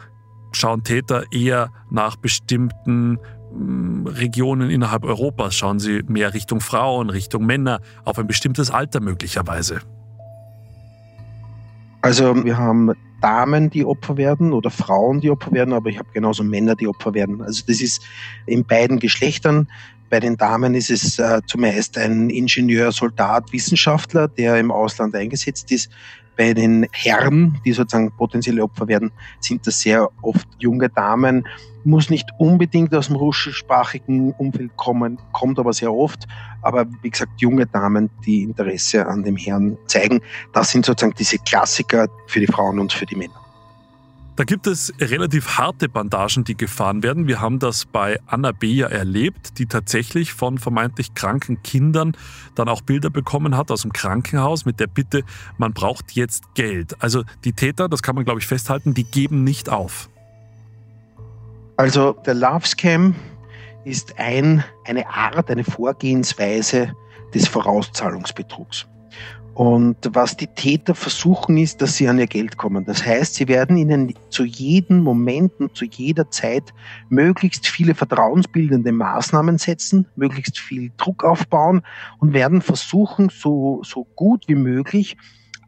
schauen 0.52 0.84
Täter 0.84 1.24
eher 1.32 1.70
nach 1.90 2.16
bestimmten 2.16 3.18
hm, 3.50 4.06
Regionen 4.06 4.68
innerhalb 4.68 5.04
Europas? 5.04 5.54
Schauen 5.54 5.78
sie 5.78 6.02
mehr 6.06 6.34
Richtung 6.34 6.60
Frauen, 6.60 7.08
Richtung 7.08 7.46
Männer, 7.46 7.80
auf 8.04 8.18
ein 8.18 8.26
bestimmtes 8.26 8.70
Alter 8.70 9.00
möglicherweise? 9.00 9.80
Also 12.02 12.44
wir 12.44 12.58
haben 12.58 12.92
Damen, 13.22 13.70
die 13.70 13.86
Opfer 13.86 14.18
werden 14.18 14.52
oder 14.52 14.68
Frauen, 14.68 15.22
die 15.22 15.30
Opfer 15.30 15.50
werden, 15.52 15.72
aber 15.72 15.88
ich 15.88 15.98
habe 15.98 16.10
genauso 16.12 16.44
Männer, 16.44 16.74
die 16.76 16.86
Opfer 16.86 17.14
werden. 17.14 17.40
Also 17.40 17.64
das 17.66 17.80
ist 17.80 18.02
in 18.44 18.66
beiden 18.66 18.98
Geschlechtern. 18.98 19.66
Bei 20.10 20.20
den 20.20 20.36
Damen 20.36 20.74
ist 20.74 20.90
es 20.90 21.18
äh, 21.18 21.40
zumeist 21.46 21.98
ein 21.98 22.30
Ingenieur, 22.30 22.92
Soldat, 22.92 23.52
Wissenschaftler, 23.52 24.28
der 24.28 24.58
im 24.58 24.70
Ausland 24.70 25.14
eingesetzt 25.14 25.70
ist. 25.72 25.90
Bei 26.36 26.52
den 26.52 26.86
Herren, 26.92 27.60
die 27.64 27.72
sozusagen 27.72 28.10
potenzielle 28.16 28.62
Opfer 28.62 28.88
werden, 28.88 29.12
sind 29.40 29.66
das 29.66 29.80
sehr 29.80 30.08
oft 30.22 30.48
junge 30.58 30.88
Damen. 30.88 31.46
Muss 31.84 32.10
nicht 32.10 32.28
unbedingt 32.38 32.94
aus 32.94 33.06
dem 33.06 33.16
russischsprachigen 33.16 34.32
Umfeld 34.32 34.76
kommen, 34.76 35.18
kommt 35.32 35.58
aber 35.58 35.72
sehr 35.72 35.92
oft. 35.94 36.26
Aber 36.62 36.86
wie 37.02 37.10
gesagt, 37.10 37.40
junge 37.40 37.66
Damen, 37.66 38.10
die 38.26 38.42
Interesse 38.42 39.06
an 39.06 39.22
dem 39.22 39.36
Herrn 39.36 39.78
zeigen, 39.86 40.22
das 40.52 40.70
sind 40.70 40.84
sozusagen 40.84 41.14
diese 41.16 41.38
Klassiker 41.38 42.08
für 42.26 42.40
die 42.40 42.46
Frauen 42.46 42.80
und 42.80 42.92
für 42.92 43.06
die 43.06 43.16
Männer. 43.16 43.43
Da 44.36 44.42
gibt 44.42 44.66
es 44.66 44.92
relativ 45.00 45.58
harte 45.58 45.88
Bandagen, 45.88 46.42
die 46.42 46.56
gefahren 46.56 47.04
werden. 47.04 47.28
Wir 47.28 47.40
haben 47.40 47.60
das 47.60 47.84
bei 47.84 48.18
Anna 48.26 48.50
B. 48.50 48.72
ja 48.72 48.88
erlebt, 48.88 49.58
die 49.58 49.66
tatsächlich 49.66 50.32
von 50.32 50.58
vermeintlich 50.58 51.14
kranken 51.14 51.62
Kindern 51.62 52.16
dann 52.56 52.68
auch 52.68 52.80
Bilder 52.80 53.10
bekommen 53.10 53.56
hat 53.56 53.70
aus 53.70 53.82
dem 53.82 53.92
Krankenhaus 53.92 54.64
mit 54.64 54.80
der 54.80 54.88
Bitte, 54.88 55.22
man 55.56 55.72
braucht 55.72 56.12
jetzt 56.12 56.52
Geld. 56.54 57.00
Also 57.00 57.22
die 57.44 57.52
Täter, 57.52 57.88
das 57.88 58.02
kann 58.02 58.16
man 58.16 58.24
glaube 58.24 58.40
ich 58.40 58.46
festhalten, 58.48 58.92
die 58.92 59.04
geben 59.04 59.44
nicht 59.44 59.68
auf. 59.68 60.08
Also 61.76 62.16
der 62.26 62.34
Love 62.34 62.66
Scam 62.66 63.14
ist 63.84 64.18
ein, 64.18 64.64
eine 64.84 65.08
Art, 65.08 65.48
eine 65.48 65.62
Vorgehensweise 65.62 66.92
des 67.32 67.46
Vorauszahlungsbetrugs. 67.46 68.86
Und 69.54 69.96
was 70.10 70.36
die 70.36 70.48
Täter 70.48 70.96
versuchen 70.96 71.56
ist, 71.56 71.80
dass 71.80 71.96
sie 71.96 72.08
an 72.08 72.18
ihr 72.18 72.26
Geld 72.26 72.56
kommen. 72.56 72.84
Das 72.84 73.06
heißt, 73.06 73.36
sie 73.36 73.46
werden 73.46 73.76
ihnen 73.76 74.12
zu 74.28 74.44
jedem 74.44 75.00
Moment 75.00 75.52
und 75.60 75.76
zu 75.76 75.84
jeder 75.84 76.28
Zeit 76.30 76.74
möglichst 77.08 77.68
viele 77.68 77.94
vertrauensbildende 77.94 78.90
Maßnahmen 78.90 79.58
setzen, 79.58 80.06
möglichst 80.16 80.58
viel 80.58 80.90
Druck 80.96 81.22
aufbauen 81.22 81.82
und 82.18 82.32
werden 82.32 82.62
versuchen, 82.62 83.28
so, 83.28 83.80
so 83.84 84.04
gut 84.16 84.48
wie 84.48 84.56
möglich 84.56 85.16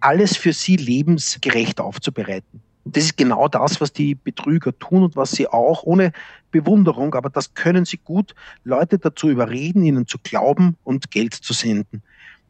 alles 0.00 0.36
für 0.36 0.52
sie 0.52 0.76
lebensgerecht 0.76 1.80
aufzubereiten. 1.80 2.60
Das 2.84 3.04
ist 3.04 3.16
genau 3.16 3.48
das, 3.48 3.80
was 3.80 3.92
die 3.92 4.14
Betrüger 4.14 4.76
tun 4.78 5.02
und 5.04 5.16
was 5.16 5.32
sie 5.32 5.48
auch 5.48 5.82
ohne 5.84 6.12
Bewunderung, 6.52 7.14
aber 7.14 7.30
das 7.30 7.54
können 7.54 7.84
sie 7.84 7.98
gut, 7.98 8.34
Leute 8.62 8.98
dazu 8.98 9.28
überreden, 9.28 9.82
ihnen 9.84 10.06
zu 10.06 10.18
glauben 10.22 10.76
und 10.84 11.10
Geld 11.10 11.34
zu 11.34 11.52
senden. 11.52 12.02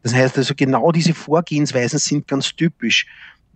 Das 0.07 0.15
heißt 0.15 0.37
also, 0.37 0.53
genau 0.55 0.93
diese 0.93 1.13
Vorgehensweisen 1.13 1.99
sind 1.99 2.29
ganz 2.29 2.55
typisch 2.55 3.07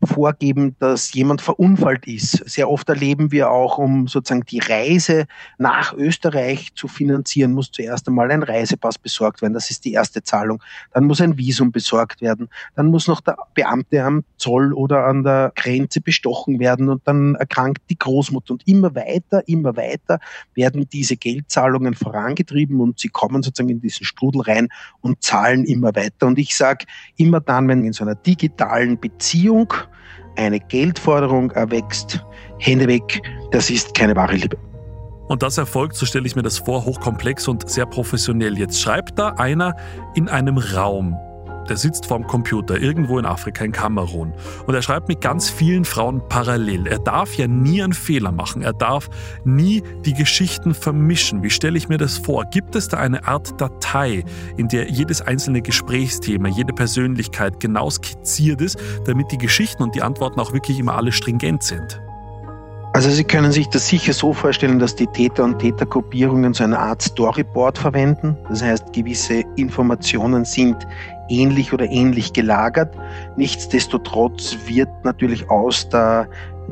vorgeben, 0.03 0.75
dass 0.79 1.13
jemand 1.13 1.41
verunfallt 1.41 2.07
ist. 2.07 2.49
Sehr 2.49 2.69
oft 2.69 2.89
erleben 2.89 3.31
wir 3.31 3.51
auch, 3.51 3.77
um 3.77 4.07
sozusagen 4.07 4.45
die 4.45 4.59
Reise 4.59 5.25
nach 5.57 5.93
Österreich 5.93 6.73
zu 6.75 6.87
finanzieren, 6.87 7.53
muss 7.53 7.71
zuerst 7.71 8.07
einmal 8.07 8.31
ein 8.31 8.43
Reisepass 8.43 8.97
besorgt 8.97 9.41
werden. 9.41 9.53
Das 9.53 9.69
ist 9.69 9.85
die 9.85 9.93
erste 9.93 10.23
Zahlung. 10.23 10.61
Dann 10.93 11.05
muss 11.05 11.21
ein 11.21 11.37
Visum 11.37 11.71
besorgt 11.71 12.21
werden. 12.21 12.49
Dann 12.75 12.87
muss 12.87 13.07
noch 13.07 13.21
der 13.21 13.37
Beamte 13.53 14.03
am 14.03 14.23
Zoll 14.37 14.73
oder 14.73 15.05
an 15.05 15.23
der 15.23 15.51
Grenze 15.55 16.01
bestochen 16.01 16.59
werden 16.59 16.89
und 16.89 17.01
dann 17.05 17.35
erkrankt 17.35 17.83
die 17.89 17.97
Großmutter. 17.97 18.53
Und 18.53 18.67
immer 18.67 18.95
weiter, 18.95 19.47
immer 19.47 19.75
weiter 19.75 20.19
werden 20.55 20.87
diese 20.91 21.17
Geldzahlungen 21.17 21.93
vorangetrieben 21.93 22.79
und 22.79 22.99
sie 22.99 23.09
kommen 23.09 23.43
sozusagen 23.43 23.69
in 23.69 23.81
diesen 23.81 24.05
Strudel 24.05 24.41
rein 24.41 24.69
und 25.01 25.21
zahlen 25.21 25.65
immer 25.65 25.95
weiter. 25.95 26.27
Und 26.27 26.39
ich 26.39 26.55
sage 26.55 26.85
immer 27.17 27.39
dann, 27.39 27.67
wenn 27.67 27.83
in 27.83 27.93
so 27.93 28.03
einer 28.03 28.15
digitalen 28.15 28.99
Beziehung 28.99 29.73
eine 30.35 30.59
Geldforderung 30.59 31.51
erwächst, 31.51 32.23
Hände 32.59 32.87
weg, 32.87 33.21
das 33.51 33.69
ist 33.69 33.93
keine 33.93 34.15
wahre 34.15 34.35
Liebe. 34.35 34.57
Und 35.27 35.43
das 35.43 35.57
erfolgt, 35.57 35.95
so 35.95 36.05
stelle 36.05 36.27
ich 36.27 36.35
mir 36.35 36.41
das 36.41 36.57
vor, 36.57 36.85
hochkomplex 36.85 37.47
und 37.47 37.69
sehr 37.69 37.85
professionell. 37.85 38.57
Jetzt 38.57 38.81
schreibt 38.81 39.17
da 39.17 39.29
einer 39.29 39.75
in 40.13 40.27
einem 40.27 40.57
Raum. 40.57 41.17
Der 41.69 41.77
sitzt 41.77 42.05
vorm 42.05 42.27
Computer 42.27 42.79
irgendwo 42.79 43.19
in 43.19 43.25
Afrika, 43.25 43.63
in 43.63 43.71
Kamerun. 43.71 44.33
Und 44.65 44.75
er 44.75 44.81
schreibt 44.81 45.07
mit 45.07 45.21
ganz 45.21 45.49
vielen 45.49 45.85
Frauen 45.85 46.21
parallel. 46.27 46.87
Er 46.87 46.99
darf 46.99 47.35
ja 47.35 47.47
nie 47.47 47.81
einen 47.81 47.93
Fehler 47.93 48.31
machen. 48.31 48.61
Er 48.61 48.73
darf 48.73 49.09
nie 49.43 49.83
die 50.05 50.13
Geschichten 50.13 50.73
vermischen. 50.73 51.43
Wie 51.43 51.49
stelle 51.49 51.77
ich 51.77 51.89
mir 51.89 51.97
das 51.97 52.17
vor? 52.17 52.45
Gibt 52.45 52.75
es 52.75 52.87
da 52.87 52.97
eine 52.97 53.27
Art 53.27 53.59
Datei, 53.59 54.23
in 54.57 54.67
der 54.67 54.89
jedes 54.89 55.21
einzelne 55.21 55.61
Gesprächsthema, 55.61 56.49
jede 56.49 56.73
Persönlichkeit 56.73 57.59
genau 57.59 57.89
skizziert 57.89 58.61
ist, 58.61 58.77
damit 59.05 59.31
die 59.31 59.37
Geschichten 59.37 59.83
und 59.83 59.95
die 59.95 60.01
Antworten 60.01 60.39
auch 60.39 60.53
wirklich 60.53 60.79
immer 60.79 60.95
alle 60.95 61.11
stringent 61.11 61.63
sind? 61.63 62.01
Also 62.93 63.09
Sie 63.09 63.23
können 63.23 63.53
sich 63.53 63.69
das 63.69 63.87
sicher 63.87 64.11
so 64.11 64.33
vorstellen, 64.33 64.77
dass 64.77 64.95
die 64.95 65.07
Täter 65.07 65.45
und 65.45 65.59
Tätergruppierungen 65.59 66.53
so 66.53 66.65
eine 66.65 66.77
Art 66.77 67.01
Storyboard 67.01 67.77
verwenden. 67.77 68.37
Das 68.49 68.61
heißt, 68.61 68.91
gewisse 68.91 69.43
Informationen 69.55 70.43
sind 70.43 70.75
ähnlich 71.31 71.73
oder 71.73 71.89
ähnlich 71.89 72.33
gelagert. 72.33 72.95
Nichtsdestotrotz 73.37 74.57
wird 74.67 74.89
natürlich 75.03 75.49
aus 75.49 75.87
der, 75.89 76.27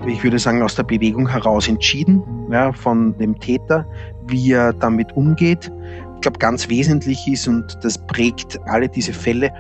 ich 0.06 0.24
würde 0.24 0.38
sagen, 0.38 0.62
aus 0.62 0.76
der 0.76 0.84
Bewegung 0.84 1.28
heraus 1.28 1.68
entschieden 1.68 2.22
ja, 2.52 2.72
von 2.74 3.18
dem 3.18 3.40
Täter, 3.40 3.86
wie 4.28 4.52
er 4.52 4.74
damit 4.74 5.16
umgeht. 5.16 5.72
Ich 6.16 6.22
glaube, 6.22 6.40
ganz 6.40 6.68
wesentlich 6.68 7.28
ist, 7.28 7.48
und 7.48 7.78
das 7.82 7.98
prägt 7.98 8.60
alle 8.66 8.90
diese 8.90 9.14
Fälle, 9.14 9.52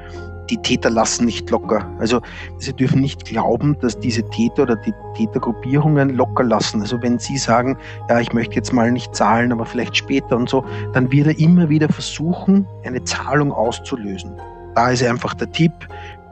die 0.49 0.57
Täter 0.57 0.89
lassen 0.89 1.25
nicht 1.25 1.49
locker. 1.49 1.89
Also 1.99 2.21
sie 2.57 2.73
dürfen 2.73 3.01
nicht 3.01 3.25
glauben, 3.25 3.77
dass 3.79 3.99
diese 3.99 4.27
Täter 4.29 4.63
oder 4.63 4.75
die 4.75 4.93
Tätergruppierungen 5.15 6.15
locker 6.15 6.43
lassen. 6.43 6.81
Also 6.81 7.01
wenn 7.01 7.19
sie 7.19 7.37
sagen, 7.37 7.77
ja, 8.09 8.19
ich 8.19 8.33
möchte 8.33 8.55
jetzt 8.55 8.73
mal 8.73 8.91
nicht 8.91 9.15
zahlen, 9.15 9.51
aber 9.51 9.65
vielleicht 9.65 9.95
später 9.95 10.35
und 10.35 10.49
so, 10.49 10.65
dann 10.93 11.11
wird 11.11 11.27
er 11.27 11.39
immer 11.39 11.69
wieder 11.69 11.87
versuchen, 11.87 12.67
eine 12.83 13.03
Zahlung 13.03 13.51
auszulösen. 13.51 14.31
Da 14.79 14.91
ist 14.91 15.03
einfach 15.03 15.33
der 15.33 15.51
Tipp, 15.51 15.73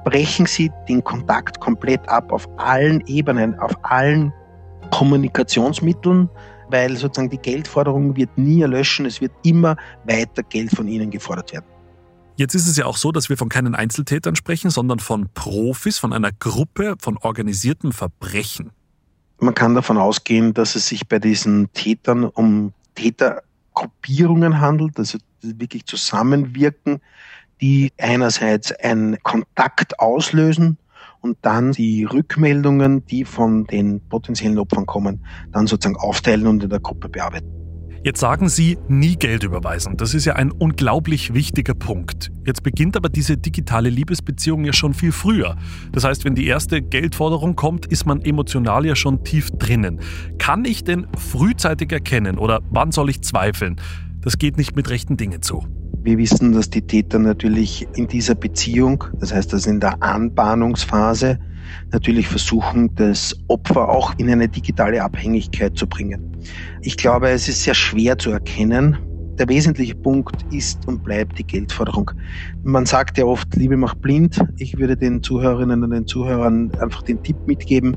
brechen 0.06 0.46
Sie 0.46 0.72
den 0.88 1.04
Kontakt 1.04 1.60
komplett 1.60 2.08
ab 2.08 2.32
auf 2.32 2.48
allen 2.58 3.06
Ebenen, 3.06 3.60
auf 3.60 3.74
allen 3.84 4.32
Kommunikationsmitteln, 4.90 6.30
weil 6.70 6.96
sozusagen 6.96 7.30
die 7.30 7.40
Geldforderung 7.40 8.16
wird 8.16 8.38
nie 8.38 8.62
erlöschen, 8.62 9.06
es 9.06 9.20
wird 9.20 9.34
immer 9.44 9.76
weiter 10.06 10.44
Geld 10.44 10.72
von 10.72 10.88
Ihnen 10.88 11.12
gefordert 11.12 11.52
werden. 11.52 11.66
Jetzt 12.38 12.56
ist 12.56 12.70
es 12.70 12.78
ja 12.78 12.86
auch 12.86 12.96
so, 12.96 13.12
dass 13.12 13.28
wir 13.28 13.36
von 13.36 13.50
keinen 13.50 13.76
Einzeltätern 13.76 14.38
sprechen, 14.38 14.70
sondern 14.70 15.00
von 15.00 15.28
Profis, 15.34 15.98
von 15.98 16.14
einer 16.14 16.32
Gruppe 16.32 16.96
von 17.02 17.18
organisierten 17.18 17.92
Verbrechen. 17.92 18.72
Man 19.42 19.56
kann 19.56 19.76
davon 19.76 19.98
ausgehen, 19.98 20.54
dass 20.54 20.78
es 20.78 20.88
sich 20.88 21.06
bei 21.10 21.20
diesen 21.20 21.74
Tätern 21.74 22.24
um 22.24 22.72
Tätergruppierungen 22.96 24.62
handelt, 24.62 24.98
also 24.98 25.18
wirklich 25.42 25.86
zusammenwirken, 25.86 27.02
die 27.62 27.92
einerseits 27.98 28.72
einen 28.72 29.18
Kontakt 29.24 30.00
auslösen 30.00 30.78
und 31.22 31.38
dann 31.42 31.72
die 31.72 32.04
Rückmeldungen, 32.04 33.06
die 33.06 33.26
von 33.26 33.66
den 33.66 34.02
potenziellen 34.02 34.60
Opfern 34.60 34.86
kommen, 34.86 35.26
dann 35.52 35.68
sozusagen 35.68 35.98
aufteilen 35.98 36.48
und 36.48 36.64
in 36.64 36.70
der 36.70 36.80
Gruppe 36.80 37.10
bearbeiten. 37.10 37.58
Jetzt 38.04 38.20
sagen 38.20 38.48
Sie, 38.48 38.78
nie 38.88 39.16
Geld 39.16 39.44
überweisen. 39.44 39.98
Das 39.98 40.14
ist 40.14 40.24
ja 40.24 40.34
ein 40.34 40.52
unglaublich 40.52 41.34
wichtiger 41.34 41.74
Punkt. 41.74 42.32
Jetzt 42.46 42.64
beginnt 42.64 42.96
aber 42.96 43.10
diese 43.10 43.38
digitale 43.38 43.90
Liebesbeziehung 43.90 44.64
ja 44.64 44.72
schon 44.72 44.94
viel 44.94 45.12
früher. 45.12 45.58
Das 45.92 46.04
heißt, 46.04 46.24
wenn 46.24 46.36
die 46.36 46.48
erste 46.48 46.82
Geldforderung 46.82 47.56
kommt, 47.56 47.86
ist 47.88 48.06
man 48.06 48.22
emotional 48.22 48.86
ja 48.86 48.96
schon 48.96 49.24
tief 49.26 49.50
drinnen. 49.52 50.00
Kann 50.38 50.64
ich 50.64 50.84
denn 50.84 51.08
frühzeitig 51.18 51.92
erkennen 51.92 52.38
oder 52.38 52.62
wann 52.70 52.92
soll 52.92 53.10
ich 53.10 53.24
zweifeln? 53.24 53.82
Das 54.22 54.38
geht 54.38 54.58
nicht 54.58 54.76
mit 54.76 54.90
rechten 54.90 55.18
Dingen 55.18 55.42
zu. 55.42 55.66
Wir 56.08 56.20
wissen, 56.20 56.54
dass 56.54 56.70
die 56.70 56.84
Täter 56.84 57.20
natürlich 57.20 57.86
in 57.98 58.08
dieser 58.08 58.34
Beziehung, 58.34 59.04
das 59.20 59.34
heißt, 59.34 59.52
dass 59.52 59.66
in 59.66 59.82
der 59.82 60.02
Anbahnungsphase, 60.02 61.38
natürlich 61.92 62.30
versuchen, 62.30 62.96
das 62.96 63.36
Opfer 63.50 63.90
auch 63.90 64.14
in 64.18 64.30
eine 64.30 64.48
digitale 64.48 65.04
Abhängigkeit 65.04 65.78
zu 65.78 65.86
bringen. 65.86 66.32
Ich 66.82 66.96
glaube, 66.96 67.32
es 67.32 67.50
ist 67.50 67.62
sehr 67.62 67.74
schwer 67.74 68.18
zu 68.18 68.32
erkennen. 68.32 68.98
Der 69.38 69.48
wesentliche 69.50 69.96
Punkt 69.96 70.46
ist 70.52 70.88
und 70.88 71.04
bleibt 71.04 71.38
die 71.38 71.46
Geldforderung. 71.46 72.12
Man 72.64 72.86
sagt 72.86 73.18
ja 73.18 73.26
oft, 73.26 73.56
Liebe 73.56 73.78
macht 73.78 74.02
blind. 74.02 74.40
Ich 74.58 74.78
würde 74.78 74.98
den 74.98 75.22
Zuhörerinnen 75.22 75.84
und 75.84 75.92
den 75.92 76.08
Zuhörern 76.08 76.72
einfach 76.80 77.04
den 77.04 77.22
Tipp 77.22 77.38
mitgeben, 77.46 77.96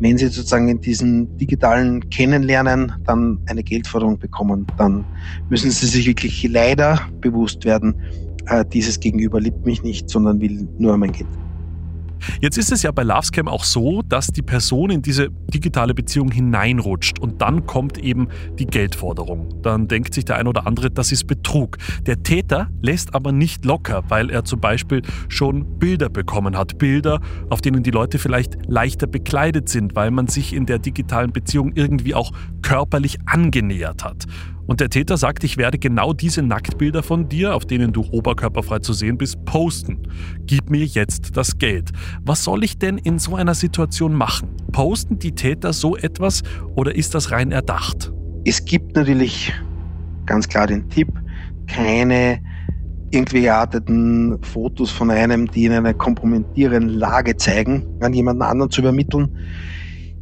wenn 0.00 0.18
sie 0.18 0.26
sozusagen 0.26 0.68
in 0.68 0.80
diesem 0.80 1.36
digitalen 1.38 2.08
Kennenlernen 2.10 2.92
dann 3.04 3.40
eine 3.46 3.62
Geldforderung 3.62 4.18
bekommen, 4.18 4.66
dann 4.76 5.04
müssen 5.48 5.70
sie 5.70 5.86
sich 5.86 6.06
wirklich 6.06 6.46
leider 6.48 7.00
bewusst 7.20 7.64
werden, 7.64 7.94
äh, 8.46 8.64
dieses 8.72 9.00
Gegenüber 9.00 9.40
liebt 9.40 9.64
mich 9.64 9.82
nicht, 9.82 10.10
sondern 10.10 10.40
will 10.40 10.68
nur 10.78 10.96
mein 10.98 11.12
Geld. 11.12 11.41
Jetzt 12.40 12.58
ist 12.58 12.72
es 12.72 12.82
ja 12.82 12.92
bei 12.92 13.02
Lovescam 13.02 13.48
auch 13.48 13.64
so, 13.64 14.02
dass 14.02 14.28
die 14.28 14.42
Person 14.42 14.90
in 14.90 15.02
diese 15.02 15.28
digitale 15.52 15.94
Beziehung 15.94 16.30
hineinrutscht 16.30 17.18
und 17.18 17.40
dann 17.40 17.66
kommt 17.66 17.98
eben 17.98 18.28
die 18.58 18.66
Geldforderung. 18.66 19.62
Dann 19.62 19.88
denkt 19.88 20.14
sich 20.14 20.24
der 20.24 20.36
ein 20.36 20.46
oder 20.46 20.66
andere, 20.66 20.90
das 20.90 21.12
ist 21.12 21.26
Betrug. 21.26 21.78
Der 22.06 22.22
Täter 22.22 22.68
lässt 22.80 23.14
aber 23.14 23.32
nicht 23.32 23.64
locker, 23.64 24.04
weil 24.08 24.30
er 24.30 24.44
zum 24.44 24.60
Beispiel 24.60 25.02
schon 25.28 25.78
Bilder 25.78 26.08
bekommen 26.08 26.56
hat. 26.56 26.78
Bilder, 26.78 27.20
auf 27.50 27.60
denen 27.60 27.82
die 27.82 27.90
Leute 27.90 28.18
vielleicht 28.18 28.58
leichter 28.66 29.06
bekleidet 29.06 29.68
sind, 29.68 29.94
weil 29.94 30.10
man 30.10 30.28
sich 30.28 30.52
in 30.52 30.66
der 30.66 30.78
digitalen 30.78 31.32
Beziehung 31.32 31.72
irgendwie 31.74 32.14
auch 32.14 32.32
körperlich 32.62 33.18
angenähert 33.26 34.04
hat. 34.04 34.26
Und 34.66 34.80
der 34.80 34.88
Täter 34.88 35.16
sagt, 35.16 35.44
ich 35.44 35.56
werde 35.56 35.78
genau 35.78 36.12
diese 36.12 36.42
Nacktbilder 36.42 37.02
von 37.02 37.28
dir, 37.28 37.54
auf 37.54 37.66
denen 37.66 37.92
du 37.92 38.02
oberkörperfrei 38.10 38.78
zu 38.78 38.92
sehen 38.92 39.18
bist, 39.18 39.44
posten. 39.44 39.98
Gib 40.46 40.70
mir 40.70 40.84
jetzt 40.84 41.36
das 41.36 41.58
Geld. 41.58 41.90
Was 42.24 42.44
soll 42.44 42.62
ich 42.64 42.78
denn 42.78 42.98
in 42.98 43.18
so 43.18 43.34
einer 43.34 43.54
Situation 43.54 44.14
machen? 44.14 44.50
Posten 44.70 45.18
die 45.18 45.32
Täter 45.32 45.72
so 45.72 45.96
etwas 45.96 46.42
oder 46.74 46.94
ist 46.94 47.14
das 47.14 47.32
rein 47.32 47.50
erdacht? 47.52 48.12
Es 48.44 48.64
gibt 48.64 48.96
natürlich 48.96 49.52
ganz 50.26 50.48
klar 50.48 50.66
den 50.66 50.88
Tipp, 50.88 51.08
keine 51.66 52.40
irgendwie 53.10 53.42
gearteten 53.42 54.38
Fotos 54.42 54.90
von 54.90 55.10
einem, 55.10 55.50
die 55.50 55.66
in 55.66 55.72
einer 55.72 55.92
kompromittierenden 55.92 56.94
Lage 56.94 57.36
zeigen, 57.36 57.86
an 58.00 58.14
jemanden 58.14 58.42
anderen 58.42 58.70
zu 58.70 58.80
übermitteln. 58.80 59.36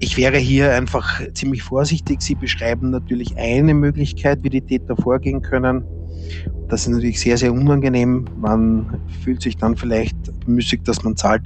Ich 0.03 0.17
wäre 0.17 0.39
hier 0.39 0.73
einfach 0.73 1.21
ziemlich 1.35 1.63
vorsichtig. 1.63 2.23
Sie 2.23 2.35
beschreiben 2.35 2.89
natürlich 2.89 3.37
eine 3.37 3.75
Möglichkeit, 3.75 4.43
wie 4.43 4.49
die 4.49 4.63
Täter 4.63 4.97
vorgehen 4.97 5.43
können. 5.43 5.85
Das 6.69 6.83
ist 6.83 6.89
natürlich 6.89 7.21
sehr, 7.21 7.37
sehr 7.37 7.53
unangenehm. 7.53 8.25
Man 8.41 8.99
fühlt 9.23 9.43
sich 9.43 9.59
dann 9.59 9.77
vielleicht 9.77 10.17
müßig, 10.47 10.85
dass 10.85 11.03
man 11.03 11.17
zahlt. 11.17 11.43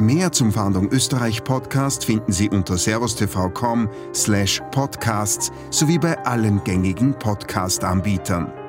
Mehr 0.00 0.32
zum 0.32 0.52
Fahndung 0.52 0.90
Österreich 0.90 1.44
Podcast 1.44 2.04
finden 2.04 2.32
Sie 2.32 2.50
unter 2.50 2.76
servustv.com 2.76 3.88
slash 4.12 4.60
podcasts 4.72 5.52
sowie 5.70 5.98
bei 5.98 6.18
allen 6.24 6.62
gängigen 6.64 7.14
Podcast-Anbietern. 7.18 8.63